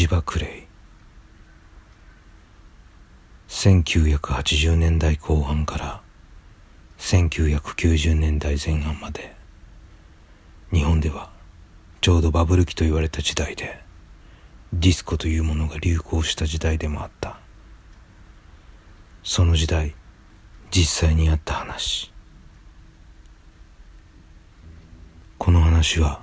[0.00, 0.66] ジバクレイ
[3.48, 6.00] 1980年代後半から
[6.96, 9.36] 1990年代前半まで
[10.72, 11.28] 日本では
[12.00, 13.78] ちょうどバブル期と言われた時代で
[14.72, 17.38] ディスコというものが流行した時代でもあった。
[19.22, 19.94] その時代
[20.70, 22.10] 実際にあった話。
[25.36, 26.22] この話は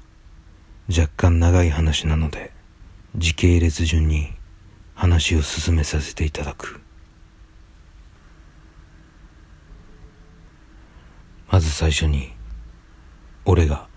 [0.90, 2.57] 若干長い話なので
[3.18, 4.32] 時系列順に
[4.94, 6.80] 話を進めさせていただく。
[11.50, 12.34] まず最初に
[13.44, 13.88] 俺が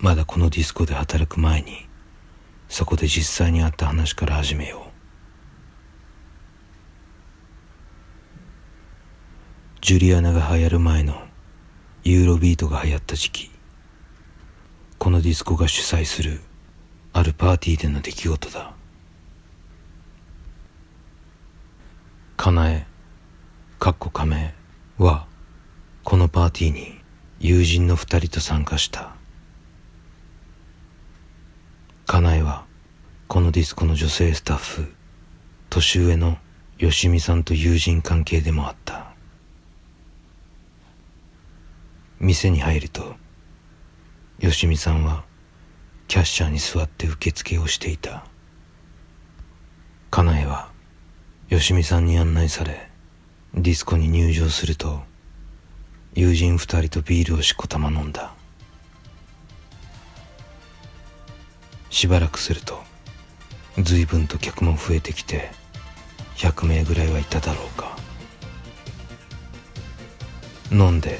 [0.00, 1.86] まだこのディスコで働く前に
[2.68, 4.90] そこで実際にあった話から始めよう。
[9.80, 11.22] ジュリアナが流行る前の
[12.02, 13.50] ユーロビートが流行った時期
[14.98, 16.40] このディスコが主催する
[17.16, 18.74] あるパーティーでの出来事だ。
[22.36, 22.86] かなえ
[23.78, 24.54] かっこ仮名
[24.98, 25.26] は
[26.04, 27.00] このパーティーに
[27.40, 29.14] 友人の二人と参加した。
[32.04, 32.66] かなえは
[33.28, 34.92] このディスコの女性スタッフ
[35.70, 36.36] 年上の
[36.76, 39.14] よしみさんと友人関係でもあった。
[42.20, 43.14] 店に入ると
[44.38, 45.24] よしみさんは
[46.08, 48.24] キャッシャーに座って受付をしていた。
[50.10, 50.70] かなえは
[51.48, 52.88] よしみさんに案内され
[53.54, 55.02] ディスコに入場すると
[56.14, 58.32] 友人二人とビールをしこたま飲んだ。
[61.90, 62.82] しばらくすると
[63.78, 65.50] 随分と客も増えてきて
[66.36, 67.96] 100名ぐらいはいただろうか。
[70.70, 71.18] 飲んで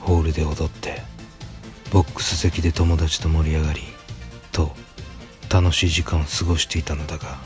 [0.00, 1.02] ホールで踊って
[1.90, 3.93] ボックス席で友達と盛り上がり
[4.54, 4.70] と
[5.52, 7.36] 楽しい時間を過ごしていたのだが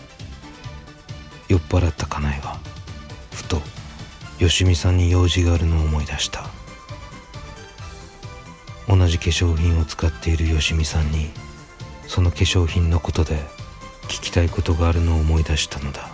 [1.49, 2.59] 酔っ払った家内は
[3.33, 3.61] ふと
[4.39, 6.45] よしみさんに用事があるのを思い出した。
[8.87, 11.31] 同じ化粧品を使っているよしみさんに
[12.07, 13.37] その化粧品のことで
[14.05, 16.09] 聞きたいことがあるのを思い出したのだ。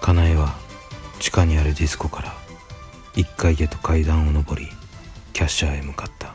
[0.00, 0.54] かなえは
[1.18, 2.34] 地下にあるディスコから
[3.14, 4.68] 1階へと階段を上り
[5.32, 6.31] キャッシャーへ向かった。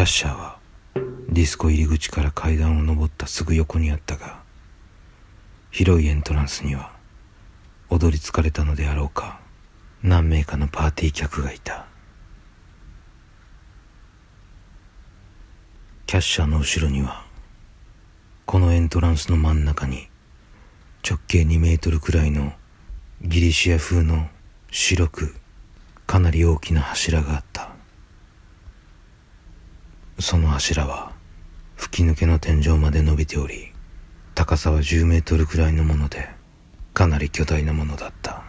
[0.00, 0.56] キャッシャーは
[1.28, 4.40] ディスコ入り口から階段を上ったすぐ横にあったが
[5.70, 6.92] 広いエントランスには
[7.90, 9.40] 踊り疲れたのであろうか
[10.02, 11.84] 何名かのパーティー客がいた。
[16.06, 17.22] キャッシャーの後ろには
[18.46, 20.08] このエントランスの真ん中に
[21.06, 22.54] 直径2メートルくらいの
[23.20, 24.30] ギリシア風の
[24.70, 25.34] 白く
[26.06, 27.79] かなり大きな柱があった。
[30.20, 31.12] その柱は
[31.76, 33.72] 吹き抜けの天井まで伸びており
[34.34, 36.28] 高さは10メートルくらいのもので
[36.92, 38.42] かなり巨大なものだった。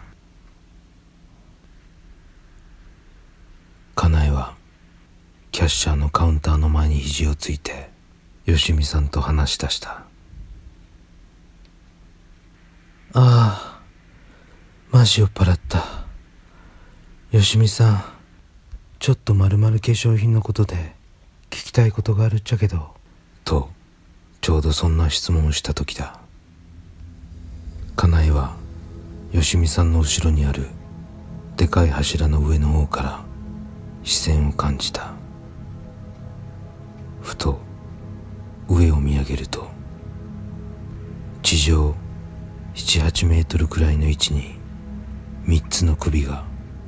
[3.94, 4.54] かなえは
[5.50, 7.90] キャッシャーのカウンターの前に肘をついて
[8.46, 9.90] よしみさんと話し出した。
[9.90, 10.02] あ
[13.14, 13.80] あ
[14.90, 15.84] マジ酔っ払った。
[17.30, 18.04] よしみさん
[18.98, 20.94] ちょっとまるまる化粧品のことで
[21.52, 22.94] 聞きたいことがあるっちゃけど。
[23.44, 23.68] と
[24.40, 26.18] ちょうどそんな質問をした時だ。
[27.94, 28.56] かなえは
[29.32, 30.68] よしみさんの後ろにある
[31.58, 33.20] でかい柱の上の方から
[34.02, 35.12] 視線を感じた。
[37.20, 37.60] ふと
[38.68, 39.68] 上を見上げると
[41.42, 41.94] 地上
[42.74, 44.54] 78メートルくらいの位置に
[45.44, 46.46] 3つの首が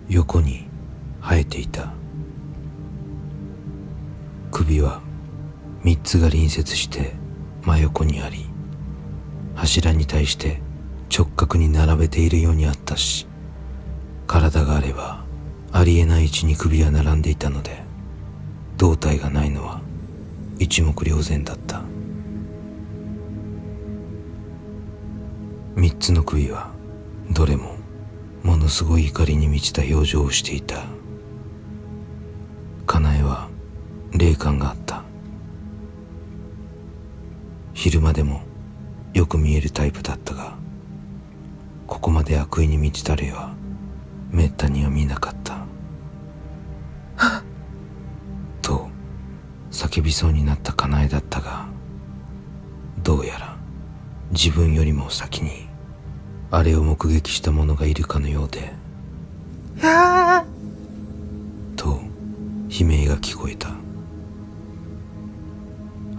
[0.09, 0.67] 横に
[1.21, 1.93] 生えていた。
[4.55, 5.03] 首は
[5.83, 7.15] 3つが隣接して
[7.65, 8.47] 真横にあり
[9.57, 10.61] 柱に対して
[11.13, 13.27] 直角に並べているようにあったし
[14.29, 15.25] 体があれば
[15.73, 17.83] ありえない位置に首は並んでいたので
[18.77, 19.81] 胴体がないのは
[20.61, 21.83] 一目瞭然だった。
[25.75, 26.71] 三つの首は
[27.33, 27.75] どれも
[28.45, 30.94] ものすごい怒りに満ちた表情をしていた。
[34.15, 35.03] 霊感があった。
[37.75, 38.43] 昼間でも
[39.13, 40.57] よく見えるタイプだったが
[41.87, 43.53] ここまで悪意に満ちた霊は
[44.31, 45.67] めったには見なかった。
[48.63, 48.89] と
[49.71, 51.67] 叫びそうになったかなえだったが
[53.03, 53.57] どうやら
[54.31, 55.69] 自分よりも先に
[56.51, 58.73] あれを目撃した者がいるかのようで
[61.77, 62.01] と
[62.69, 63.84] 悲鳴が聞こえた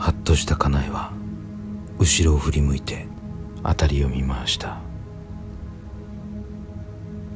[0.06, 1.12] はっとした家内は
[1.98, 3.07] 後ろを振り向いて
[3.63, 4.78] 辺りを見回した。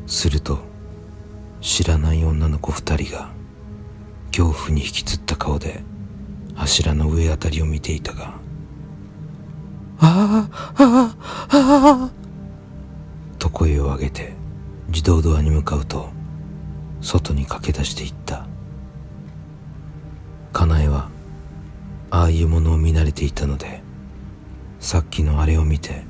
[0.06, 0.60] すると
[1.62, 3.32] 知らない女の子二人が
[4.28, 5.82] 恐怖に引きつった顔で
[6.54, 8.36] 柱の上あたりを見ていたが
[10.00, 11.16] ああああ
[11.50, 12.12] ああ
[13.40, 14.34] と声を上げて
[14.90, 16.12] 自動ドアに向かうと
[17.02, 18.46] 外に駆け出していった
[22.30, 23.82] あいうものを見慣れていたので
[24.80, 26.04] さっきのあれを見て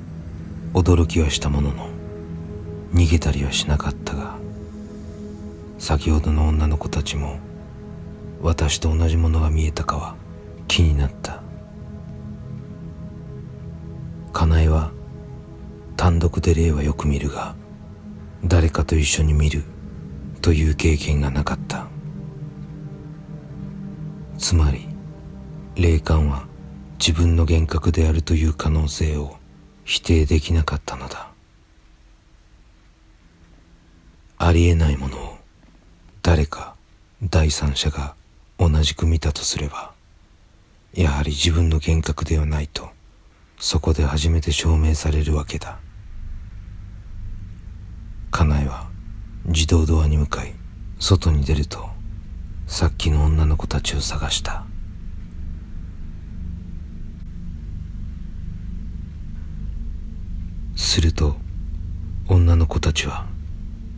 [0.74, 1.88] 驚きはしたものの
[2.92, 4.36] 逃げたりはしなかったが
[5.78, 7.38] 先ほどの女の子たちも
[8.42, 10.14] 私と同じものが見えたかは
[10.68, 11.42] 気になった。
[14.32, 14.92] かなえは
[15.96, 17.54] 単独で霊はよく見るが
[18.44, 19.64] 誰かと一緒に見る
[20.40, 21.86] という経験がなかった。
[24.38, 24.89] つまり
[25.76, 26.46] 霊感は
[26.98, 29.36] 自分の幻覚であるという可能性を
[29.84, 31.30] 否定できなかったのだ。
[34.38, 35.38] ありえないものを
[36.22, 36.74] 誰か
[37.22, 38.14] 第三者が
[38.58, 39.92] 同じく見たとすれば
[40.94, 42.88] やはり自分の幻覚ではないと
[43.58, 45.78] そこで初めて証明されるわけだ。
[48.30, 48.88] 家内は
[49.44, 50.54] 自動ドアに向かい
[50.98, 51.90] 外に出ると
[52.66, 54.69] さっきの女の子たちを探した。
[60.80, 61.36] すると
[62.26, 63.26] 女の子たちは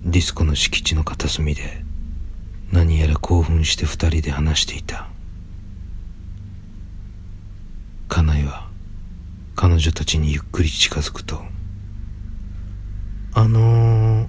[0.05, 1.85] ディスコの敷地の片隅で
[2.73, 5.09] 何やら興奮して二人で話していた
[8.09, 8.69] 家内は
[9.55, 11.43] 彼女たちにゆっくり近づくと
[13.33, 14.29] あのー、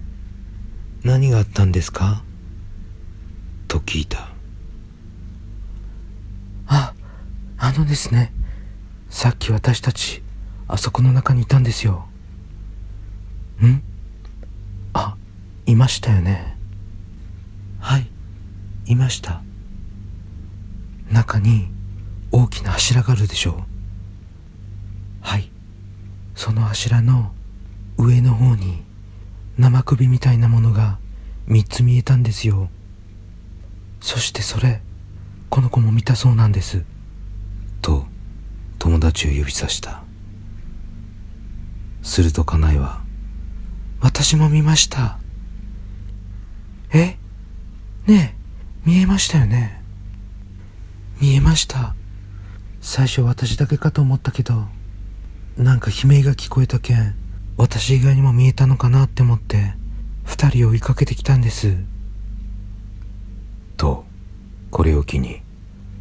[1.04, 2.24] 何があったんですか？
[3.68, 4.30] と聞いた。
[6.68, 6.94] あ、
[7.58, 8.32] あのですね、
[9.10, 10.24] さっき私たち、
[10.70, 12.08] あそこの中にいたんですよ。
[13.68, 13.84] ん？
[14.94, 15.16] あ、
[15.66, 16.58] いましたよね。
[17.80, 18.08] はい、
[18.86, 19.42] いました。
[21.12, 21.70] 中に
[22.32, 23.56] 大きな柱があるでしょう。
[25.22, 25.52] はい、
[26.36, 27.32] その柱の
[27.98, 28.84] 上の方に
[29.58, 30.98] 生首みたいなものが
[31.48, 32.70] 3つ見えたんですよ
[34.02, 34.82] そしてそれ
[35.50, 36.84] この子も見たそうなんです
[37.82, 38.06] と
[38.80, 40.04] 友達を指さした
[42.02, 43.03] すると家内は
[44.04, 45.18] 私も見ました。
[46.92, 47.18] え？
[48.06, 48.36] ねえ。
[48.86, 49.82] 見えましたよね。
[51.22, 51.96] 見えました。
[52.82, 54.66] 最初私だけかと思ったけど
[55.58, 57.16] なんか悲鳴が聞こえたけん
[57.56, 59.74] 私以外にも見えたのかなって思って
[60.26, 61.78] 二人を追いかけてきたんです。
[63.78, 64.04] と
[64.70, 65.42] これを機に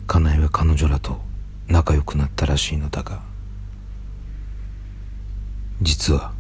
[0.08, 1.20] 家内は彼女らと
[1.68, 3.22] 仲良くなったらしいのだが
[5.80, 6.32] 実は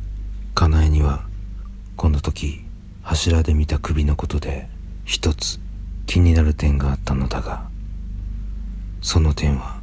[0.56, 1.30] 家内には
[2.02, 2.64] この時
[3.02, 4.68] 柱で見た首のことで
[5.04, 5.60] 一つ
[6.04, 7.70] 気になる点があったのだが
[9.00, 9.80] その点は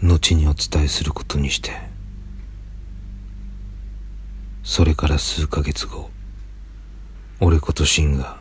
[0.00, 1.72] 後にお伝えすることにして
[4.62, 6.08] それから数ヶ月後
[7.40, 8.38] 俺ことシンが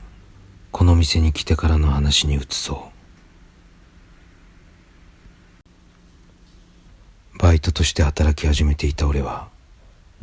[0.71, 2.89] この店に来てからの話に移そ
[7.35, 7.37] う。
[7.37, 9.49] バイトとして働き始めていた俺は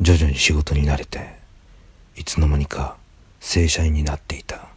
[0.01, 1.36] 徐々に仕事に慣れて
[2.17, 2.97] いつの間にか
[3.39, 4.67] 正社員になっていた。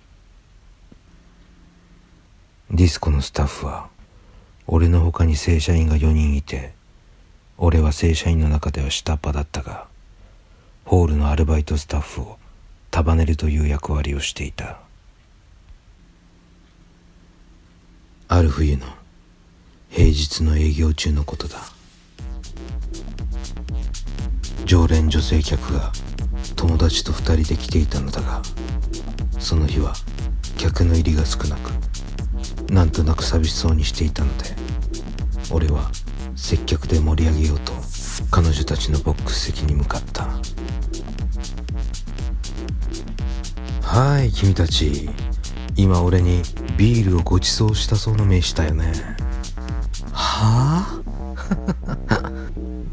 [2.70, 3.88] ディスコのスタッフは
[4.66, 6.73] 俺の他に正社員が4人いて
[7.59, 9.88] 俺は正社員の中では下っ端だったが
[10.85, 12.38] ホールのアルバイトスタッフを
[12.90, 14.78] 束ねるという役割をしていた。
[18.28, 18.87] ある冬の
[19.88, 21.59] 平日の営業中のことだ。
[24.64, 25.90] 常連女性客が
[26.60, 28.42] 友達と二人で来ていたのだが
[29.38, 29.94] その日は
[30.58, 31.70] 客の入りが少なく
[32.70, 34.44] なんとなく寂しそうにしていたので
[35.50, 35.90] 俺は
[36.36, 37.72] 接客で盛り上げようと
[38.30, 40.28] 彼女たちのボックス席に向かった。
[43.82, 45.08] はい君たち。
[45.76, 46.42] 今俺に
[46.76, 48.92] ビールをご馳走したそうな目したよね。
[50.12, 51.00] は
[51.86, 52.28] あ？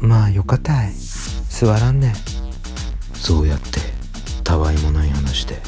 [0.00, 0.94] まあよかたい。
[1.50, 2.14] 座らんね。
[3.28, 3.80] そうやって
[4.42, 5.58] たわいもない話で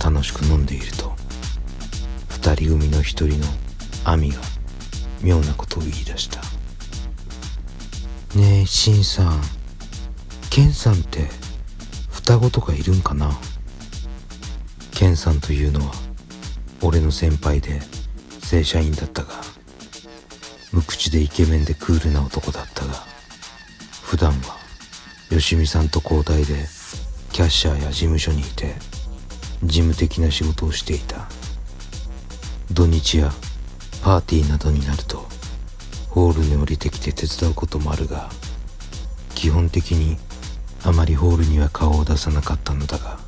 [0.00, 1.12] 楽しく飲んでいると
[2.28, 3.46] 二人組の一人の
[4.04, 4.36] 亜美が
[5.20, 6.40] 妙なことを言い出した。
[8.38, 9.42] ねえしんさん。
[10.50, 11.28] ケンさんって
[12.12, 13.32] 双子とかいるんかな？
[14.92, 15.92] ケンさんというのは
[16.80, 17.80] 俺の先輩で
[18.40, 19.30] 正社員だったが
[20.70, 22.92] 無口でイケメンでクールな男だったが
[24.04, 24.56] 普段は
[25.28, 26.68] 吉見さんと交代で
[27.34, 28.76] キャッシャーや事務所にいて
[29.64, 31.26] 事務的な仕事をしていた。
[32.70, 33.32] 土日や
[34.04, 35.26] パーティーなどになると
[36.10, 38.30] ホールに降りてきて手伝うこともあるが
[39.34, 40.16] 基本的に
[40.84, 43.18] あまりホールには顔を出さなかったのだが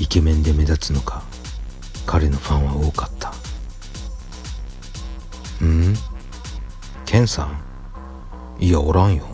[0.00, 1.22] イケメンで目立つのか
[2.06, 3.34] 彼のファンは多かった。
[5.62, 5.94] ん？
[7.04, 8.64] ケンさん？
[8.64, 9.26] いやおらんよ。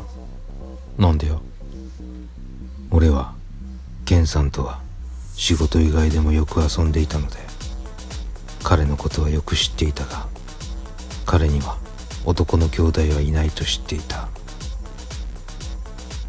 [0.98, 1.40] なんでよ
[2.90, 3.40] 俺は
[4.04, 4.80] ケンさんとは
[5.34, 7.36] 仕事以外でもよく遊んでいたので
[8.62, 10.26] 彼のことはよく知っていたが
[11.26, 11.78] 彼には
[12.24, 14.28] 男の兄弟はいないと知っていた。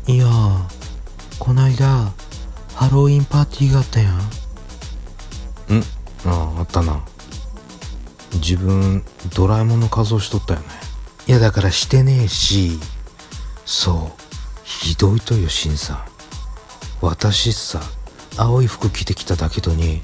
[0.08, 0.26] いや
[1.40, 2.12] こないだ
[2.74, 4.18] ハロウィンパーティーがあったやん。
[4.18, 4.20] ん
[6.26, 7.04] あああったな。
[8.34, 9.04] 自分
[9.36, 10.66] ドラえもんの仮装しとったよね。
[11.28, 12.80] いやだからしてねえし。
[13.66, 14.22] そう
[14.64, 16.13] ひどいとよしんさん
[17.04, 17.82] 私さ
[18.38, 20.02] 青い服着てきただけどに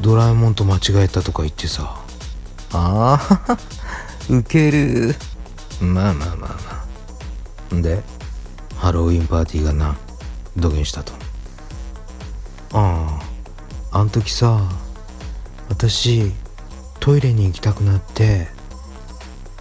[0.00, 2.02] ドラえもんと間違えたとか言ってさ。
[2.72, 3.58] ああ
[4.28, 5.14] ウケる。
[5.80, 7.80] まあまあまあまあ。
[7.80, 8.02] で
[8.76, 9.96] ハロウィンパーティーがな
[10.56, 11.12] どげんしたと。
[12.72, 13.20] あ
[13.92, 14.68] ああん時さ
[15.68, 16.32] 私
[16.98, 18.48] トイレに行きたくなって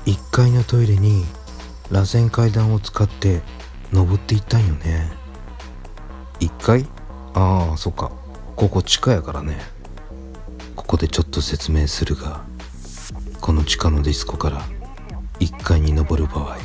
[0.07, 1.25] 1階のトイレに
[1.91, 3.43] 螺旋階段を使って
[3.93, 5.20] 登っていったんよね
[6.41, 6.87] 1階
[7.35, 8.11] ああそっか。
[8.55, 9.59] ここ地下やからね。
[10.75, 12.41] ここでちょっと説明するが
[13.39, 14.63] この地下のディスコから
[15.39, 16.57] 1階に登る場合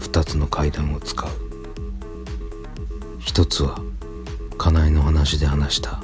[0.00, 1.28] 2つの階段を使う。
[3.20, 3.80] 1つは
[4.58, 6.00] 家内の話で話した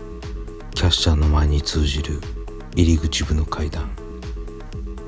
[0.74, 2.20] キャッシャーの前に通じる
[2.74, 3.90] 入り口部の階段。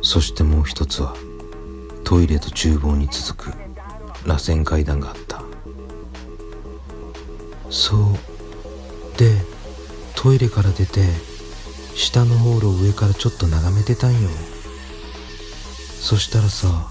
[0.03, 1.17] そしてもう一つは
[2.05, 3.57] トイレと厨房に続く
[4.27, 5.26] 螺旋階段があった。
[7.77, 9.19] そう。
[9.19, 9.37] で
[10.15, 11.07] トイレから出て
[11.95, 14.31] 下のホールを上からちょっと眺めてたんよ。
[16.01, 16.91] そしたらさ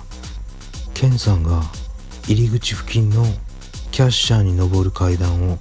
[0.93, 1.63] ケンさんが
[2.27, 3.25] 入り口付近の
[3.91, 5.57] キャッシャーに登る階段を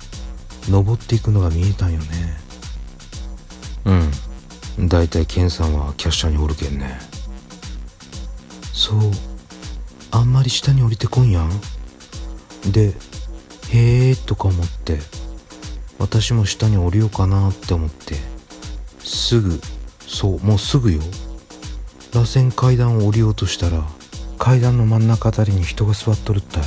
[0.68, 2.36] 登っていくのが見えたんよね。
[4.78, 4.88] うん。
[4.88, 6.98] だいたいケンさんはキャッシャーにおるけんね。
[8.72, 8.98] そう。
[10.10, 11.50] あんまり下に降りてこんやん。
[12.70, 12.94] で
[13.74, 15.00] へえとか思って
[15.98, 18.14] 私も下に降りようかなって思って
[19.00, 19.60] すぐ
[20.06, 21.00] そうもうすぐよ。
[22.12, 23.84] 螺旋階段を降りようとしたら
[24.38, 26.60] 階段の真ん中あたりに人が座っとるった。
[26.60, 26.62] い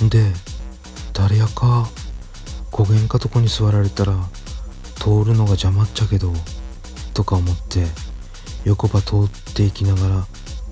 [0.00, 0.08] うん。
[0.08, 0.24] で
[1.12, 1.90] 誰やか
[2.70, 4.14] 焦げんかとこに座られたら
[4.94, 6.32] 通るのが邪魔っちゃけど
[7.12, 7.84] とか思って
[8.64, 10.26] 横ば通っていきながら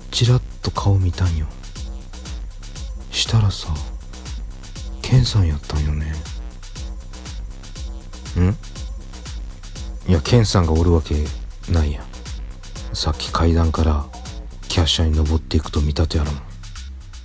[0.09, 1.45] チラッと顔見たんよ。
[3.27, 3.67] したらさ
[5.01, 6.05] ケンさんやったんよね。
[8.39, 10.09] ん？
[10.09, 11.15] いやケンさんがおるわけ
[11.69, 12.05] ないやん。
[12.93, 14.05] さっき階段から
[14.69, 16.31] キャッシャーに登っていくと見たとやろ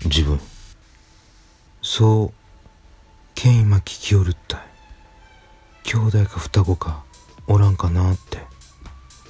[0.05, 0.41] 自分。
[1.83, 2.33] そう
[3.37, 4.61] ケン今聞きおるったい。
[5.85, 7.05] 兄弟か双子か
[7.47, 8.39] おらんかなって。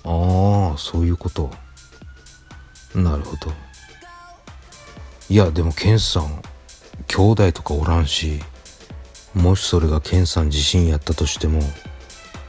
[0.05, 1.51] ああそういうこと。
[2.95, 3.53] なるほど。
[5.29, 6.43] いやでもケンさん
[7.07, 8.41] 兄弟とかおらんし
[9.35, 11.61] もしそれがケンさん自身やったとしても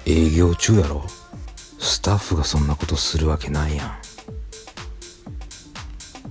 [0.05, 1.03] 営業中やろ。
[1.79, 3.97] スタッフがそんなことするわけないやん。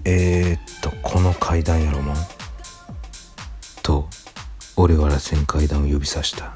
[0.05, 2.17] えー、っとこの階段やろもん。
[3.83, 4.09] と
[4.77, 6.55] 俺は螺旋階段を指さした。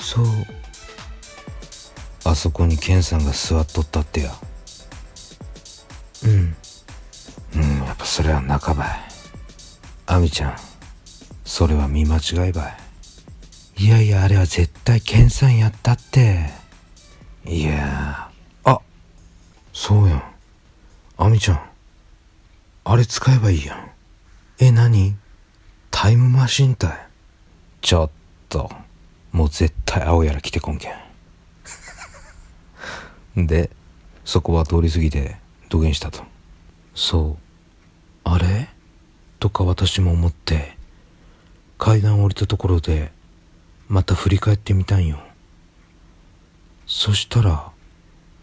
[0.00, 0.26] そう。
[2.24, 4.32] あそこにケンさんが座っとったってや。
[6.24, 6.56] うん。
[7.56, 9.11] うんやっぱそれは半ばい
[10.12, 10.56] 亜美ちゃん
[11.42, 12.68] それは見間違いば
[13.78, 13.82] い。
[13.82, 16.50] いやいやあれは絶対ケンさんやったって。
[17.46, 18.28] いや
[18.62, 18.80] あ
[19.72, 20.22] そうやん。
[21.16, 21.60] 亜美ちゃん
[22.84, 23.90] あれ使えばいいやん。
[24.58, 25.16] え何？
[25.90, 26.90] タイムマシンたい
[27.80, 28.10] ちょっ
[28.50, 28.70] と
[29.32, 30.90] もう絶対青やら来てこんけ
[33.34, 33.46] ん。
[33.46, 33.70] で
[34.26, 35.36] そこは通り過ぎて
[35.70, 36.22] 土下したと。
[36.94, 37.38] そ
[38.26, 38.28] う。
[38.28, 38.68] あれ？
[39.42, 40.76] とか私も思って
[41.76, 43.10] 階段を降りたところで
[43.88, 45.18] また振り返ってみたんよ。
[46.86, 47.72] そしたら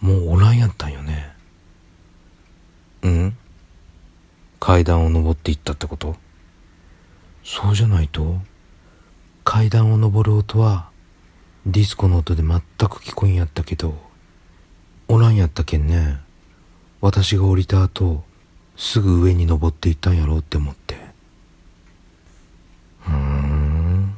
[0.01, 1.31] もうおらんやったんよね。
[3.01, 3.37] うん？
[4.59, 6.17] 階段を登っていったってこと？
[7.45, 8.35] そうじゃないと
[9.45, 10.89] 階段を登る音は
[11.65, 13.95] ディスコの音で全く聞こえんやったけど
[15.07, 16.17] おらんやったけんね。
[16.99, 18.25] 私が降りた後
[18.79, 20.95] すぐ上に登っていったんやろうって思って。
[23.01, 24.15] ふーん。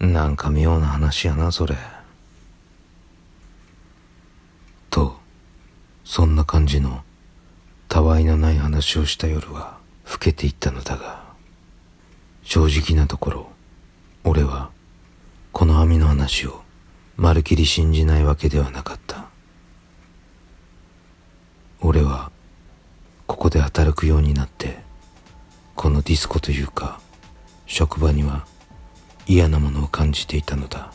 [0.00, 1.76] なんか妙な話やなそれ。
[4.90, 5.16] と
[6.04, 7.04] そんな感じの
[7.88, 11.22] たわいのない話をした夜は更けていったのだが
[12.42, 13.48] 正直なところ
[14.24, 14.70] 俺は
[15.52, 16.62] この網の話を
[17.16, 19.26] まるきり信じないわけではなかった。
[21.80, 22.32] 俺は
[23.26, 24.78] ここで働くようになって
[25.74, 27.00] このディスコというか
[27.66, 28.46] 職場には
[29.26, 30.92] 嫌なものを感じていたのだ。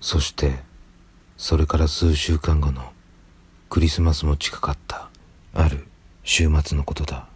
[0.00, 0.58] そして
[1.38, 2.92] それから数週間後の
[3.70, 5.08] クリスマスも近かった
[5.54, 5.86] ある
[6.22, 7.31] 週末のことだ。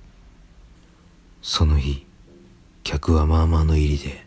[1.49, 2.05] その日
[2.83, 4.27] 客はまあまあの入りで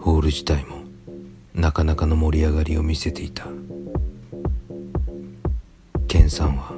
[0.00, 0.78] ホール自体も
[1.54, 3.46] なかなかの盛り上がりを見せていた。
[6.08, 6.72] ケンさんは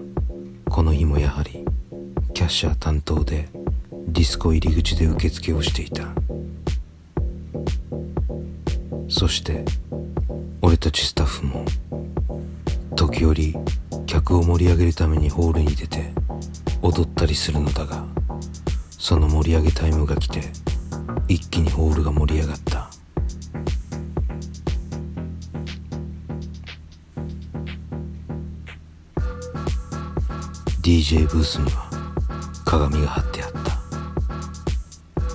[0.68, 1.64] この日もやはり
[2.34, 3.48] キャッシャー担当で
[4.08, 6.06] ディスコ入り口で受付をしていた。
[9.08, 9.64] そして
[10.60, 11.64] 俺たちスタッフも
[12.94, 13.56] 時折
[14.04, 16.12] 客を盛り上げるためにホールに出て
[16.82, 18.17] 踊ったりするのだが
[18.98, 20.42] その盛り上げタイムが来て
[21.28, 22.90] 一気にホールが盛り上がった。
[30.82, 31.88] DJ ブースには
[32.64, 33.58] 鏡が貼ってあった。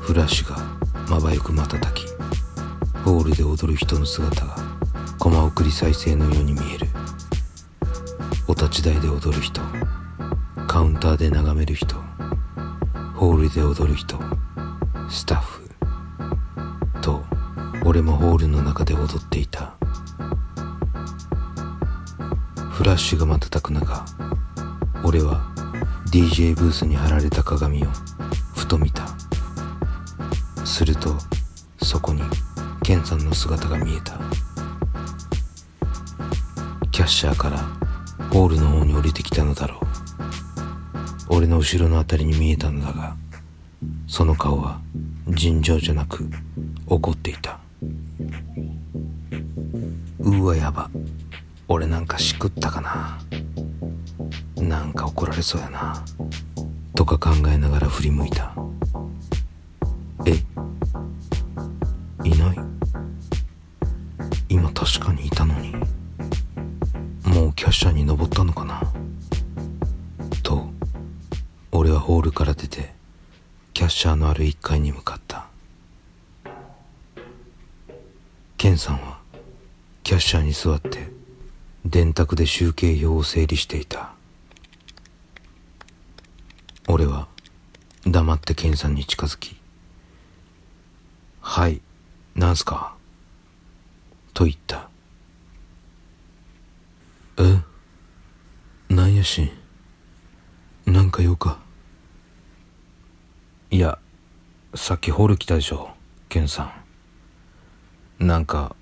[0.01, 0.57] フラッシュが
[1.07, 2.05] まばゆく瞬き
[3.05, 4.57] ホールで踊る人の姿が
[5.17, 6.87] コマ送り再生のように見える。
[8.47, 9.61] お立ち台で踊る人
[10.67, 11.95] カウンターで眺める人
[13.23, 14.19] ホールで踊る人
[15.09, 15.69] スタッフ
[17.01, 17.23] と
[17.85, 19.77] 俺もホールの中で踊っていた。
[22.69, 24.05] フラッシュが瞬く中
[25.05, 25.39] 俺は
[26.11, 27.87] DJ ブースに貼られた鏡を
[28.55, 29.07] ふと見た。
[30.65, 31.15] すると
[31.81, 32.23] そこに
[32.83, 34.19] ケンさんの姿が見えた。
[36.91, 37.59] キャッシャーから
[38.33, 39.82] ホールの方に降りてきたのだろう。
[41.35, 43.15] 俺の後ろの辺りに見えたのだが
[44.07, 44.79] その顔は
[45.29, 46.29] 尋常じゃなく
[46.85, 47.59] 怒っていた。
[50.19, 50.91] うわやば。
[51.67, 53.19] 俺なんかしくったかな。
[54.63, 56.05] なんか怒られそうやな。
[56.95, 58.53] とか考えながら振り向いた。
[74.03, 75.45] シャーのある1階に向かった。
[78.57, 79.19] ケンさんは
[80.03, 81.07] キャッシャーに座って
[81.85, 84.11] 電卓で集計表を整理していた。
[86.89, 87.29] 俺は
[88.05, 89.55] 黙ってケンさんに近づき
[91.39, 91.79] 「はい
[92.35, 92.97] なんすか?」
[94.35, 94.89] と言った
[97.39, 97.61] 「え？
[98.93, 100.91] なんやしん？
[100.91, 101.57] なんか用か?」
[103.73, 103.97] いや
[104.75, 105.89] さっきホール来たでしょ
[106.29, 106.71] ケンさ
[108.19, 108.27] ん。
[108.27, 108.75] なんか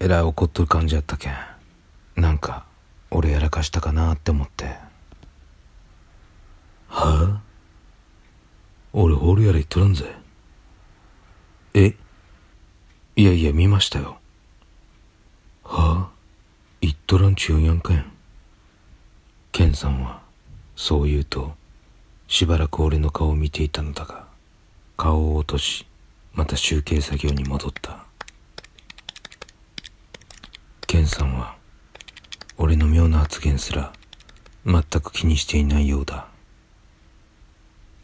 [0.00, 1.34] えらい怒っとる感じやったけん。
[2.16, 2.64] なんか
[3.10, 4.78] 俺やらかしたかなって思って。
[6.88, 7.42] はあ？
[8.94, 10.16] 俺ホールやら言っとらんぜ。
[11.74, 11.94] え？
[13.16, 14.16] いやいや見ましたよ。
[15.62, 16.10] はあ？
[16.80, 18.10] 言っとらんちゅうんやんかやん。
[19.52, 20.22] ケンさんは
[20.74, 21.52] そう言うと
[22.28, 24.26] しばらく俺の顔を見ていたのだが
[25.00, 25.86] 顔を落とし
[26.34, 28.04] また集計作業に戻った。
[30.88, 31.54] ケンさんは
[32.56, 33.92] 俺の妙な発言すら
[34.66, 36.26] 全く気にしていないようだ。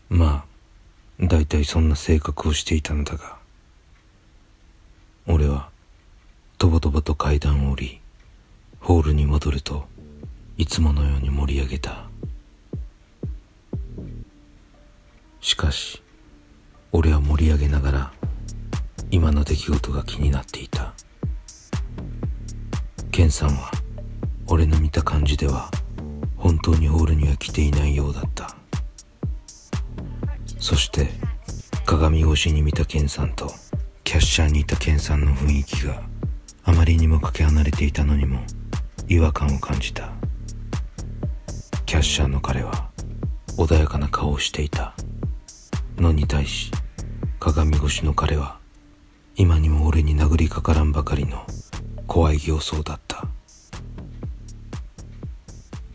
[0.09, 0.44] ま
[1.18, 3.38] あ大体そんな性格をしていたのだが
[5.26, 5.70] 俺は
[6.59, 8.00] とぼとぼと階段を降り
[8.78, 9.87] ホールに戻ると
[10.57, 12.09] いつものように盛り上げた。
[15.40, 16.04] しかし
[16.96, 18.12] 俺は盛り上げながら
[19.11, 20.94] 今の出来事が気になっていた。
[23.11, 23.72] ケンさんは
[24.46, 25.68] 俺の見た感じでは
[26.37, 28.57] 本当にホールには来ていないようだった。
[30.61, 31.09] そして
[31.85, 33.50] 鏡越しに見たケンさんと
[34.04, 36.00] キャッシャーにいたケンさんの雰囲気が
[36.62, 38.40] あまりにもかけ離れていたのにも
[39.09, 40.12] 違和感を感じた。
[41.87, 42.88] キャッシャーの彼は
[43.57, 44.94] 穏やかな顔をしていた。
[45.96, 46.70] のに対し
[47.44, 48.59] 鏡越しの彼は
[49.37, 51.44] 今にも俺に殴りかからんばかりの
[52.07, 53.26] 怖い形相だった。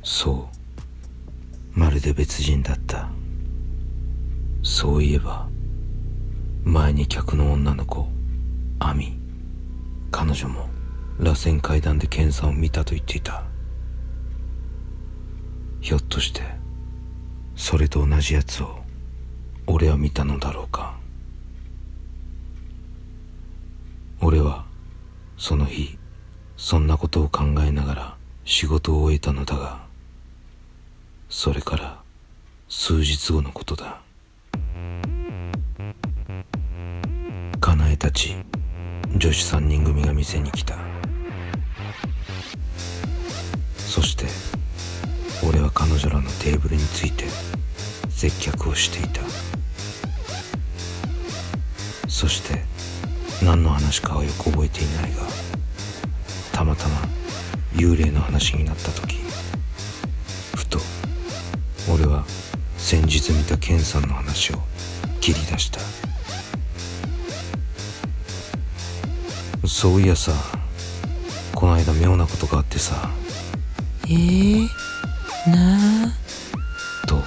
[0.04, 0.48] そ
[1.76, 1.80] う。
[1.80, 3.10] まるで別人だった。
[4.62, 5.50] そういえば
[6.66, 8.08] 前に客の女の子
[8.78, 9.20] 亜美
[10.12, 10.70] 彼女も
[11.18, 13.44] 螺旋階段で検査を見たと言っていた。
[15.82, 16.44] ひょっとして
[17.56, 18.78] それと同じやつを
[19.66, 20.99] 俺は見たのだろうか。
[24.22, 24.66] 俺は
[25.38, 25.98] その日
[26.58, 29.80] そんなことを考えながら仕事を終えたのだが
[31.30, 32.02] それから
[32.68, 34.02] 数日後のことだ。
[37.62, 38.36] かなえたち
[39.16, 40.78] 女子3人組が店に来た。
[43.78, 44.26] そして
[45.48, 47.26] 俺は彼女らのテーブルについて
[48.10, 49.22] 接客をしていた。
[52.08, 52.69] そして
[53.44, 55.24] 何の話かはよく覚えていないが
[56.52, 56.96] たまたま
[57.74, 59.18] 幽霊の話になった時
[60.56, 60.80] ふと
[61.92, 62.26] 俺は
[62.78, 64.56] 先日見たケンさんの話を
[65.22, 65.80] 切り出した。
[69.68, 70.32] そういやさ
[71.54, 73.10] この間妙なことがあってさ。
[74.08, 74.68] えー、
[75.48, 77.08] なあ？
[77.08, 77.22] と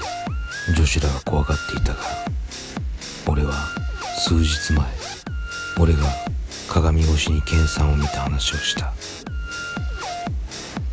[0.76, 2.00] 女子らが怖がっていたが
[3.28, 3.54] 俺は
[4.18, 5.01] 数日前
[5.78, 6.00] 俺が
[6.68, 8.92] 鏡越しに健さんを見た話をした。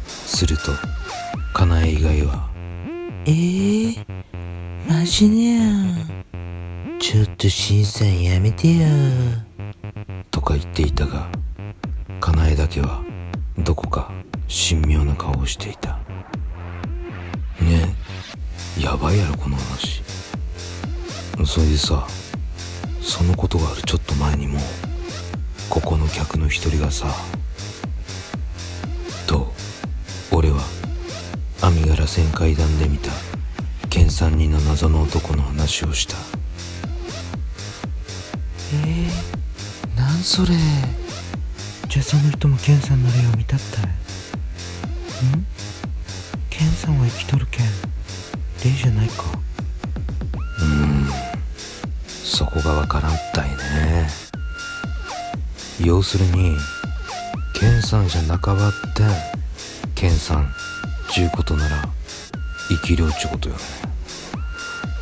[0.06, 0.72] すると
[1.54, 2.50] かなえ以外は
[3.26, 4.06] えー、
[4.88, 5.96] マジねや
[7.00, 8.88] ちょっとしんさんやめてよ
[10.32, 11.30] とか言っていたが
[12.22, 13.04] かなえだけは
[13.58, 14.12] どこか
[14.48, 16.00] 神妙な顔をしていた。
[17.62, 17.96] ね
[18.80, 20.02] えやばいやろこの話。
[21.46, 22.08] それでさ
[23.10, 24.60] そのことがあるちょっと前にも
[25.68, 27.08] ここの客の一人がさ
[29.26, 29.52] と
[30.32, 30.62] 俺は
[31.60, 33.10] 網柄旋階段で見た
[33.90, 36.16] ケン3人の謎の男の話をした。
[38.86, 40.50] えー、なんそれ。
[41.90, 43.82] じゃあその人もケンさんの霊を見たった。
[43.82, 43.86] い
[45.36, 45.46] ん？
[46.52, 47.66] ケンさんは生きとるけん
[48.64, 49.24] 霊じゃないか。
[52.40, 54.08] そこがわからんったいね。
[55.84, 56.56] 要するに
[57.54, 59.04] ケンさんじゃなかばって
[59.94, 60.50] ケンさん
[61.12, 61.84] ちゅうことなら
[62.70, 63.62] 生き量ちゅうことよね。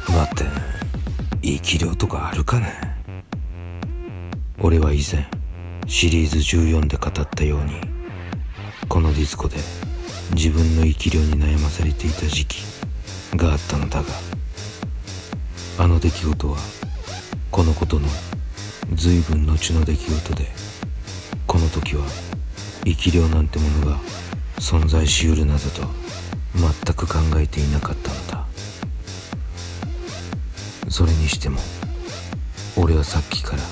[0.07, 0.45] 待って
[1.43, 2.73] 生き量とかあるかね。
[4.57, 5.29] 俺は以前
[5.85, 7.79] シリーズ14で語ったように
[8.89, 9.57] このディスコで
[10.33, 12.63] 自分の生き量に悩まされていた時期
[13.35, 14.09] があったのだが
[15.77, 16.57] あの出来事は
[17.57, 18.07] このことの
[18.93, 20.45] 随分後の出来事で
[21.47, 22.05] この時は
[22.85, 23.99] 生き量なんてものが
[24.57, 25.81] 存在しうるなどと
[26.53, 28.45] 全く考えていなかったのだ。
[30.87, 31.57] それにしても
[32.75, 33.63] 俺はさっきから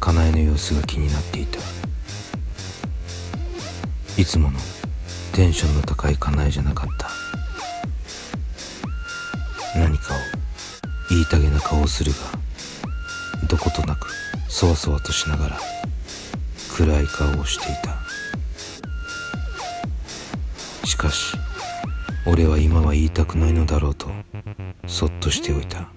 [0.00, 1.60] かなえの様子が気になっていた。
[4.18, 4.58] いつもの
[5.32, 7.08] テンションの高いかなえじゃなかった。
[9.80, 10.18] 何かを
[11.08, 12.37] 言いたげな顔をするが
[13.48, 14.08] どことなく
[14.48, 15.58] そわそわとしながら
[16.76, 17.98] 暗い顔をしていた。
[20.86, 21.34] しかし
[22.26, 24.08] 俺は今は言いたくないのだろうと
[24.86, 25.88] そっとしておいた。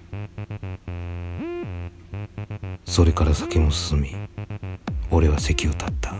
[2.84, 4.14] それから酒も進み
[5.10, 6.14] 俺は席を立った。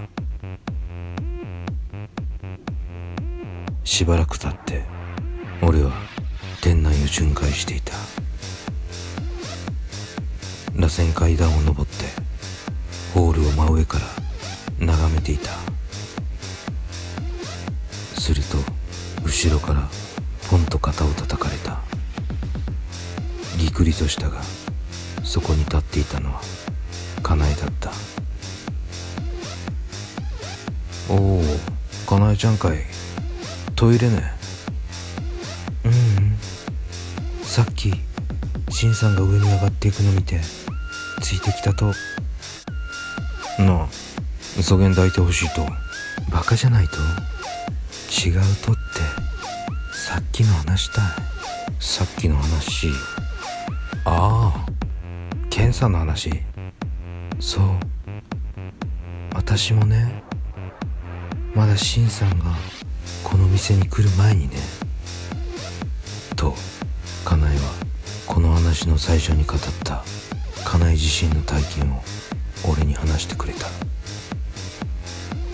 [3.84, 4.84] しばらく経って
[5.62, 5.92] 俺は
[6.62, 8.11] 店内を巡回していた。
[10.74, 12.06] 螺旋階段を登って
[13.14, 14.06] ホールを真上から
[14.86, 15.50] 眺めていた。
[18.18, 18.58] すると
[19.24, 19.88] 後ろから
[20.48, 21.80] ポンと肩を叩かれた。
[23.58, 24.40] ぎくりとしたが
[25.24, 26.40] そこに立っていたのは
[27.22, 27.92] かなえだった。
[31.08, 31.42] おお
[32.08, 32.78] かなえちゃんかい。
[33.74, 34.22] トイレね。
[35.84, 36.36] ううん。
[37.42, 37.92] さっき
[38.70, 40.61] シンさんが上に上がっていくの見て。
[41.22, 41.86] ついてきたと。
[43.58, 43.88] なあ
[44.62, 45.64] そげん抱いてほしいと。
[46.30, 46.96] バカじゃないと。
[48.26, 48.82] 違うとって。
[49.94, 51.04] さっきの話たい
[51.78, 52.88] さっきの話。
[54.04, 54.66] ああ。
[55.48, 56.30] 検査の話。
[57.40, 57.64] そう。
[59.34, 60.22] 私もね。
[61.54, 62.46] まだシンさんが
[63.22, 64.56] この店に来る前にね。
[66.36, 66.54] と
[67.24, 67.60] かなえは
[68.26, 70.02] この話の最初に語った。
[70.82, 72.02] 家内自身の体験を
[72.68, 73.66] 俺に話してくれた。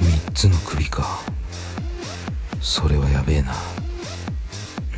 [0.00, 1.20] 3つの首か。
[2.62, 3.52] それはやべえな。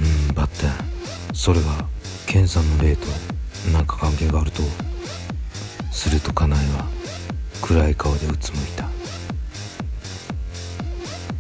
[0.01, 1.85] うんバッテンそれが
[2.27, 3.07] ケンさんの霊と
[3.73, 4.63] 何か関係があると
[5.91, 6.87] すると家内は
[7.61, 8.89] 暗い顔でうつむいた。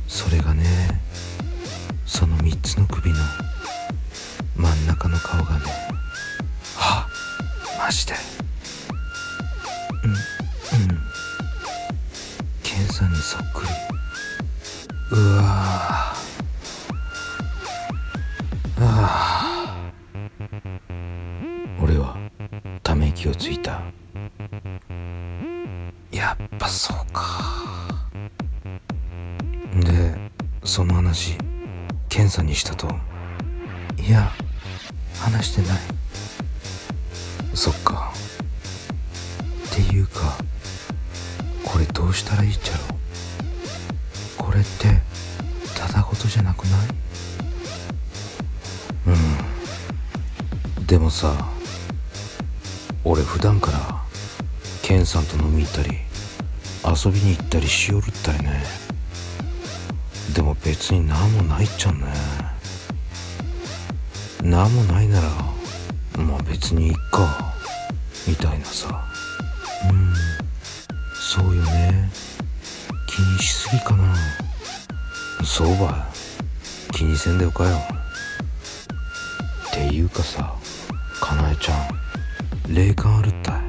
[0.08, 1.00] それがね
[2.06, 3.16] その3つの首の
[4.56, 5.64] 真ん中の顔がね
[6.74, 8.39] はっマジで。
[15.12, 16.14] うわあ
[18.78, 19.90] あ
[21.82, 22.16] 俺は
[22.82, 23.82] ため息をついた。
[26.12, 28.00] やっぱそうか。
[29.74, 30.16] で
[30.64, 31.36] その話
[32.08, 32.88] ケンさんにしたと。
[33.98, 34.30] いや
[35.18, 35.78] 話してない。
[50.90, 51.32] でもさ
[53.04, 54.02] 俺普段から
[54.82, 55.98] ケンさんと飲み行ったり
[56.84, 58.64] 遊びに行ったりしよるったいね。
[60.34, 62.06] でも別に何もないっちゃんね。
[64.42, 65.28] 何もないなら
[66.24, 67.54] まあ別にいっか
[68.26, 69.04] みたいなさ。
[69.88, 70.12] うん。
[71.14, 72.10] そうよね。
[73.06, 74.12] 気にしすぎかな。
[75.44, 76.08] そうば
[76.90, 77.78] 気にせんでよかよ。
[79.68, 80.59] っていうかさ。
[81.30, 81.74] かなえちゃ
[82.68, 82.74] ん。
[82.74, 83.60] 霊感あるったい。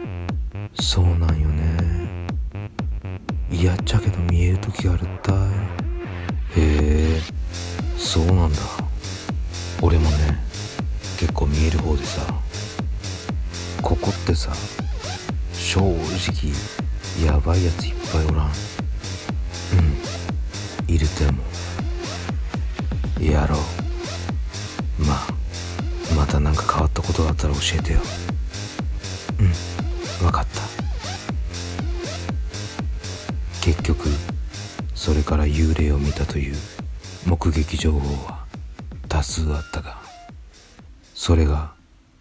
[0.81, 2.27] そうなんよね。
[3.51, 5.35] 嫌っちゃけど見える時があるったい。
[5.35, 7.21] へえ。
[7.99, 8.57] そうなんだ。
[9.79, 10.43] 俺もね
[11.19, 12.21] 結構見える方でさ。
[13.83, 14.51] ここってさ
[15.53, 16.51] 正直
[17.23, 18.47] やばいやついっぱいおらん。
[18.47, 18.49] う
[20.89, 20.93] ん。
[20.93, 21.43] いるても。
[23.19, 23.59] やろう。
[26.31, 27.99] た何か変わったことがあったら教えてよ。
[29.39, 29.51] うん
[30.23, 30.61] 分かった。
[33.61, 34.07] 結局
[34.95, 36.55] それから幽霊を見たという
[37.25, 38.45] 目撃情報は
[39.07, 39.97] 多数あったが
[41.13, 41.73] それが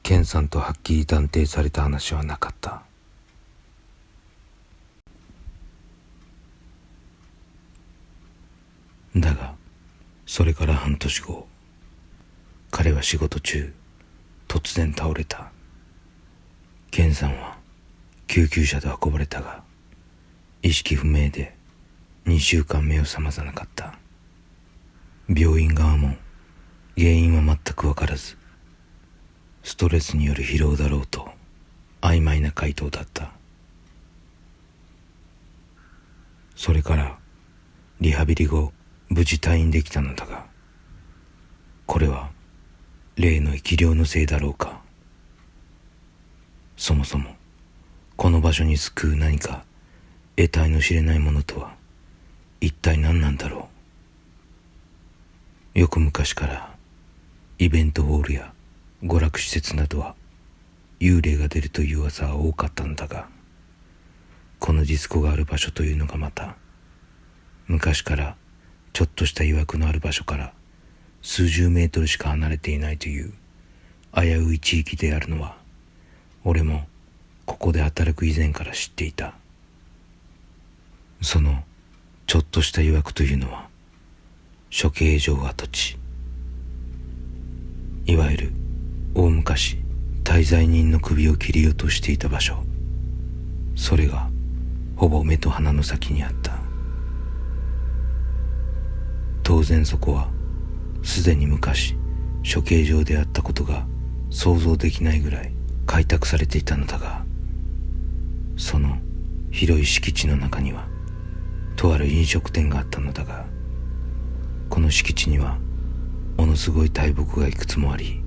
[0.03, 2.83] ケンさんとはっきり断定された話はなかった。
[9.17, 9.55] だが
[10.27, 11.47] それから半年後
[12.71, 13.73] 彼は仕事中
[14.51, 15.53] 突然倒れた。
[16.91, 17.57] ケンさんは
[18.27, 19.63] 救急車で運ばれたが
[20.61, 21.55] 意識不明で
[22.27, 23.95] 2週間目を覚まさなかった。
[25.29, 26.17] 病院側も
[26.99, 28.37] 原因は全く分からず
[29.63, 31.29] ストレスによる疲労だろうと
[32.01, 33.31] 曖昧な回答だった。
[36.57, 37.17] それから
[38.01, 38.73] リハビリ後
[39.11, 40.45] 無事退院できたのだが
[41.87, 42.31] これは
[43.21, 44.81] 例の生き量のせいだろうか。
[46.79, 47.37] そもそも
[48.17, 49.65] この場所に救う何か
[50.37, 51.75] 得体の知れないものとは
[52.63, 53.69] 一体何なんだろ
[55.75, 55.79] う。
[55.81, 56.75] よく昔から
[57.59, 58.55] イベントホールや
[59.05, 60.15] 娯楽施設などは
[60.99, 63.29] 幽霊が出るという噂は多かったのだが
[64.59, 66.57] このディスコがある場所というのがまた
[67.67, 68.37] 昔から
[68.95, 70.55] ちょっとした曰くのある場所から
[71.23, 73.33] 数十メートルしか離れていないという
[74.15, 75.57] 危うい地域であるのは
[76.45, 76.87] 俺も
[77.47, 79.35] ここで働く以前から知っていた。
[81.21, 81.63] その
[82.27, 83.69] ちょっとした曰くというのは
[84.71, 85.99] 処刑場跡地。
[88.07, 88.53] いわゆる
[89.15, 89.79] 大昔
[90.25, 92.63] 滞在人の首を切り落としていた場所。
[93.77, 94.31] それが
[94.97, 96.59] ほぼ目と鼻の先にあった。
[99.43, 100.29] 当然そこは
[101.03, 101.97] すでに昔
[102.43, 103.87] 処刑場であったことが
[104.31, 105.53] 想像できないぐらい
[105.87, 107.25] 開拓されていたのだが
[108.57, 108.99] その
[109.51, 110.87] 広い敷地の中には
[111.77, 113.47] とある飲食店があったのだが
[114.69, 115.59] この敷地には
[116.37, 118.23] ものすごい大木がいくつもあり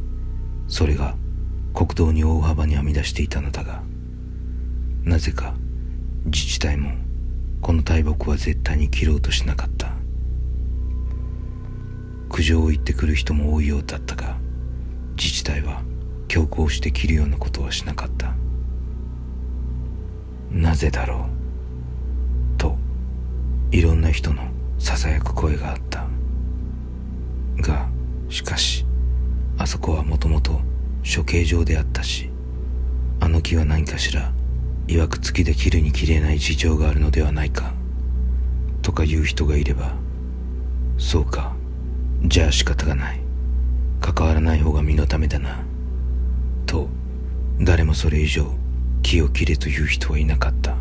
[0.67, 1.15] それが
[1.73, 3.81] 国道に大幅に編み出していたのだが
[5.03, 5.55] なぜか
[6.25, 6.91] 自治体も
[7.61, 9.92] この大木は絶対に切ろうとしなかった。
[12.33, 14.37] 苦情を言ってくる人も多いようだったが
[15.15, 15.83] 自治体は
[16.27, 18.33] 強行して切るようなことはしなかった。
[20.49, 21.27] なぜだろ
[22.55, 22.57] う？
[22.57, 22.75] と
[23.69, 24.47] いろんな人の
[24.79, 26.07] ささやく声があった。
[27.57, 27.87] が
[28.29, 28.83] しかし
[29.59, 30.59] あそこはもともと
[31.03, 32.31] 処刑場であったし
[33.19, 34.33] あの木は何かしら
[34.87, 37.73] 曰く月で切るに切れない事情があるのではないか
[38.81, 39.93] とか言う人がいれば
[40.97, 41.55] そうか。
[42.25, 43.19] じゃあ仕方がない。
[43.99, 45.63] 関わらない方が身のためだな。
[46.65, 46.87] と
[47.59, 48.51] 誰もそれ以上
[49.01, 50.75] 木を切れという人はいなかった。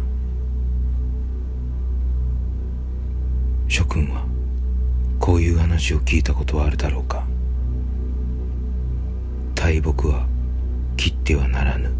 [3.69, 4.25] 諸君は
[5.19, 7.27] こういう話を聞いたことはあるだろうか。
[9.55, 10.27] 大木は
[10.97, 11.91] 切ってはならぬ。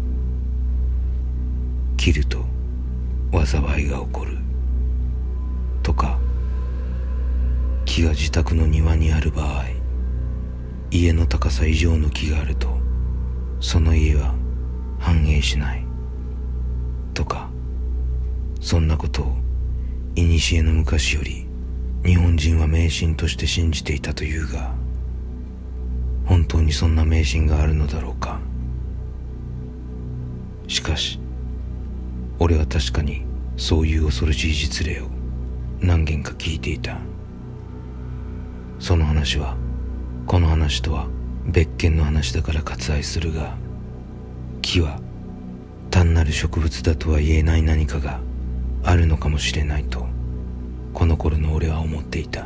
[1.97, 2.45] 切ると
[3.31, 4.37] 災いが起こる。
[5.81, 6.17] とか
[7.93, 9.65] 木が自宅の庭にある場合
[10.89, 12.79] 家の高さ以上の木があると
[13.59, 14.33] その家は
[14.97, 15.85] 繁栄しない
[17.13, 17.51] とか
[18.59, 19.35] そんなことを
[20.15, 21.45] 古の昔より
[22.03, 24.73] 日本人は迷信として信じていたというが
[26.25, 28.39] 本当にそんな迷信があるのだろうか。
[30.67, 31.19] しかし
[32.39, 33.23] 俺は確かに
[33.55, 35.09] そういう恐ろしい実例を
[35.79, 36.97] 何件か聞いていた。
[38.83, 39.55] その話は
[40.27, 41.07] この話とは
[41.45, 43.55] 別件の話だから割愛するが
[44.61, 44.99] 木は
[45.89, 48.19] 単なる植物だとは言えない何かが
[48.83, 50.05] あるのかもしれないと
[50.93, 52.45] この頃の俺は思っていた。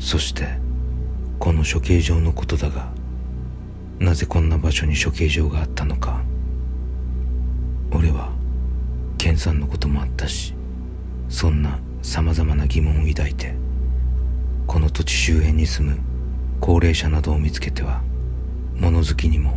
[0.00, 0.48] そして
[1.38, 2.90] この処刑場のことだが
[4.00, 6.22] なぜこんな場所に処刑場があったのか
[7.92, 8.32] 俺は
[9.16, 10.54] 健さんのこともあったし
[11.28, 13.57] そんなさまざまな疑問を抱いて
[14.68, 15.98] この土地周辺に住む
[16.60, 18.02] 高齢者などを見つけては
[18.76, 19.56] 物好きにも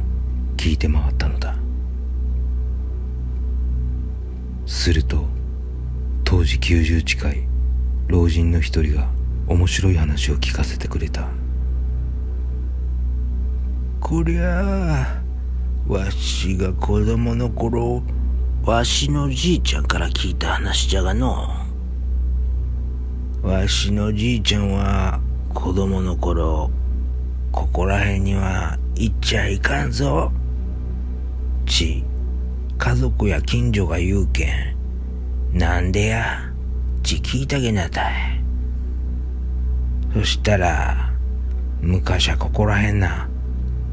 [0.56, 1.54] 聞いて回ったのだ。
[4.65, 5.26] すると
[6.24, 7.47] 当時90近い
[8.08, 9.10] 老人の一人が
[9.47, 11.28] 面白い話を聞かせてくれた。
[14.00, 15.21] こりゃあ
[15.89, 18.02] わしが子供の頃
[18.63, 21.58] わしのじいちゃんから聞いた話じゃがの。
[21.58, 21.61] う
[23.41, 25.19] わしのじいちゃんは
[25.54, 26.69] 子供の頃
[27.51, 30.32] ここらへんには行っちゃいかんぞ
[31.65, 32.04] ち
[32.77, 34.51] 家族や近所が言うけ
[35.54, 36.51] んなんでや？
[37.04, 38.41] ち聞いたげなたい。
[40.13, 41.12] そしたら、
[41.82, 43.27] 昔はここらへんな、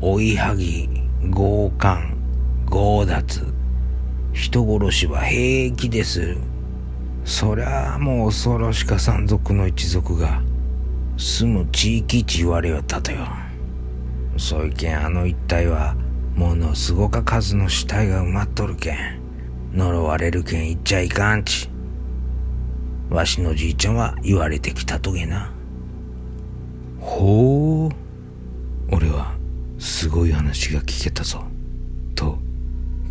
[0.01, 0.89] 追いはぎ、
[1.35, 2.15] 強姦、
[2.71, 3.47] 強奪、
[4.33, 6.37] 人殺しは平気です。
[7.29, 10.41] そりゃあもう恐ろしか山賊の一族が
[11.19, 13.19] 住む地域ち言われよったとよ。
[14.39, 15.95] そういけんあの一帯は
[16.35, 19.21] ものすごか数の死体が埋まっとるけん。
[19.75, 21.69] 呪われるけん言っちゃいかんち。
[23.11, 25.53] わしのじいちゃんは言われてきたとげな。
[26.99, 27.95] ほう。
[28.91, 29.35] 俺は
[29.79, 31.45] すごい話が聞けたぞ。
[32.15, 32.39] と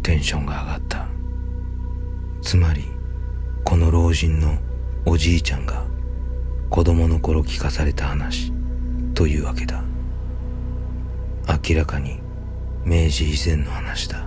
[0.02, 1.08] テンションが上がった。
[2.42, 2.97] つまり、
[3.68, 4.58] この老人の
[5.06, 5.84] おじいちゃんが
[6.70, 8.54] 子供の頃聞かされた話
[9.14, 9.84] というわけだ。
[11.70, 12.22] 明らかに
[12.86, 14.26] 明治以前の話だ。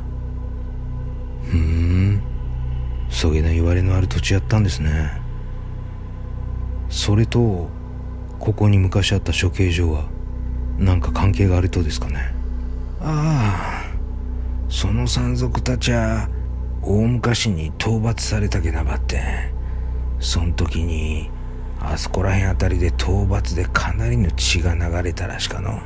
[1.50, 2.22] ふーん
[3.08, 5.10] そげな言われのある土地やったんですね
[6.90, 7.70] それと
[8.38, 10.04] ここに昔あった処刑場は
[10.76, 12.34] 何か関係があるとですかね
[13.00, 13.90] ああ
[14.68, 16.28] その山賊たちは
[16.82, 19.20] 大昔に討伐されたけなばって
[20.18, 21.30] そん時に
[21.78, 25.80] あそこら辺あたりで討伐でかなりの血が流れたらしかの。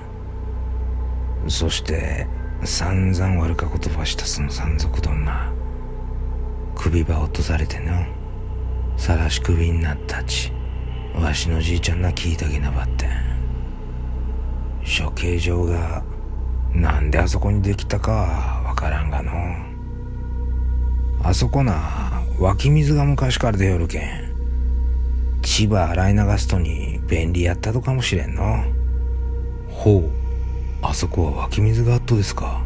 [1.48, 2.26] そして
[2.64, 5.52] 散々悪か言葉したその山賊どんな
[6.75, 8.06] 首ば落とされての
[8.96, 10.52] さらし首になったち
[11.14, 13.06] わしのじいちゃんが聞いたげなばって
[14.98, 16.02] 処刑場が
[16.73, 19.73] なんであそこにできたかわからんがの。
[21.25, 24.35] あそこな湧き水が昔から出よるけん。
[25.40, 28.62] 千葉洗い流すとに便利やったとかもしれんの。
[29.70, 30.10] ほう。
[30.83, 32.62] あそこは湧き水があっとですか。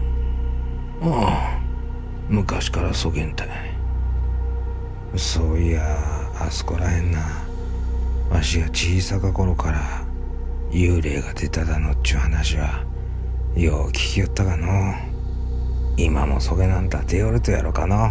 [1.03, 1.61] ああ
[2.29, 3.49] 昔からそげんたい。
[5.17, 5.97] そういや
[6.41, 7.21] あそこらへんな。
[8.29, 10.05] わしが小さか頃から
[10.73, 12.85] 幽霊が出ただのっちゅう話は
[13.55, 14.67] よう聞きよったがの。
[15.97, 18.11] 今もそげなんた出よるとやろかの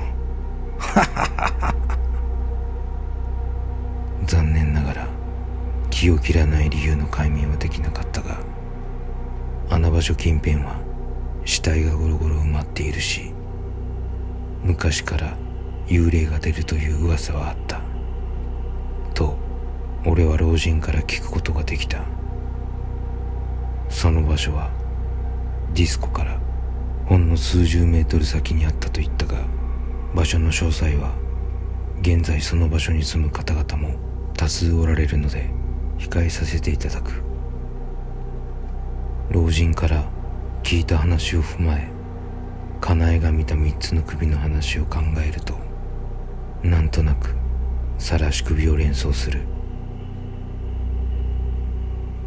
[4.26, 5.08] 残念ながら
[5.90, 8.40] 気を切らない理由の解明はできなかったが
[9.70, 10.78] あの場所近辺は
[11.46, 13.34] 死体がゴロゴロ埋まっているし
[14.64, 15.38] 昔から
[15.88, 17.82] 幽霊が出るという噂はあった。
[19.14, 19.38] と
[20.06, 22.04] 俺は老人から聞くことができた。
[23.90, 24.70] その場所は
[25.74, 26.38] ディスコから
[27.06, 29.38] ほんの数十メートル先にあったと言ったが
[30.14, 31.14] 場所の詳細は
[32.01, 33.95] 現在その場所に住む方々も
[34.36, 35.49] 多数おられるので
[35.97, 37.24] 控えさせていただく。
[39.30, 40.10] 老人から
[40.64, 41.89] 聞いた話を踏まえ
[42.80, 45.58] かなえが見た三つの首の話を考えると
[46.64, 47.36] なんとなく
[47.97, 49.41] 晒し首を連想する。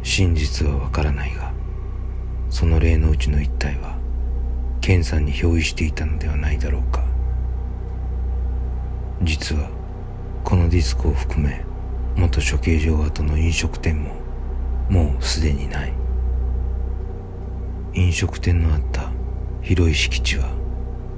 [0.03, 1.53] 真実はわからないが
[2.49, 3.97] その例のうちの一体は
[4.81, 7.10] 健さんに憑依していたのではないだろうか。
[9.23, 9.69] 実は
[10.43, 11.63] このディスコを含め
[12.15, 14.15] 元処刑場跡の飲食店も
[14.89, 15.93] もうすでにない。
[17.93, 19.11] 飲食店のあった
[19.61, 20.49] 広い敷地は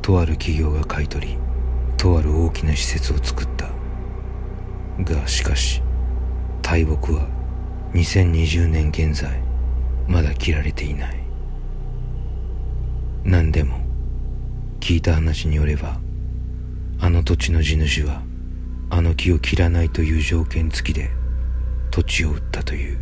[0.01, 1.38] とある企業が買い取り
[1.95, 3.70] とある大きな施設を作った。
[4.99, 5.82] がしかし
[6.62, 7.28] 大木は
[7.93, 9.41] 2020年現在
[10.08, 11.24] まだ切られていない。
[13.24, 13.80] 何でも
[14.82, 16.03] 聞いた話によれば
[17.04, 18.22] あの土地の地主は
[18.89, 21.12] あの木を切らないという条件付きで
[21.91, 22.97] 土地を売ったという。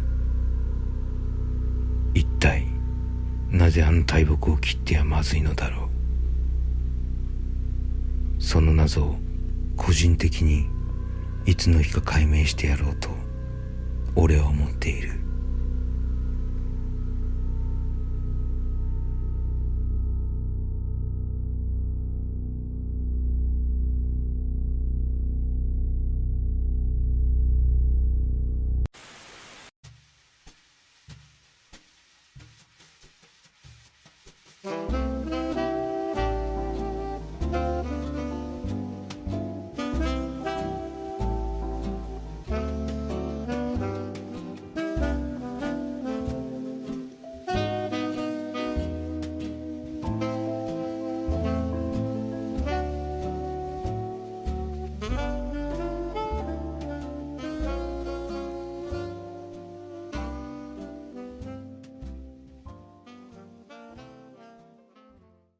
[2.15, 2.65] 一体
[3.51, 5.87] なぜあの大木を切ってはまずいのだろ
[8.39, 8.41] う。
[8.43, 9.17] その謎を
[9.77, 10.65] 個人的に
[11.45, 13.09] いつの日か解明してやろうと
[14.15, 15.11] 俺は思っている「